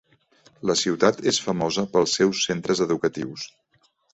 [0.69, 3.49] La ciutat és famosa pels seus centres educatius.